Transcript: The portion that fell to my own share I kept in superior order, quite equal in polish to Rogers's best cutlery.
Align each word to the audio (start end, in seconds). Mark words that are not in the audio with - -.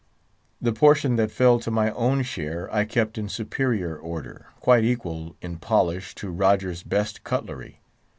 The 0.59 0.73
portion 0.73 1.15
that 1.17 1.29
fell 1.29 1.59
to 1.59 1.69
my 1.69 1.91
own 1.91 2.23
share 2.23 2.67
I 2.73 2.85
kept 2.85 3.19
in 3.19 3.29
superior 3.29 3.95
order, 3.95 4.47
quite 4.59 4.83
equal 4.83 5.35
in 5.43 5.57
polish 5.59 6.15
to 6.15 6.31
Rogers's 6.31 6.81
best 6.81 7.23
cutlery. 7.23 7.81